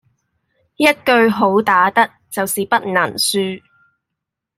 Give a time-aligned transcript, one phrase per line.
[0.77, 3.61] 一句好打得就是不能輸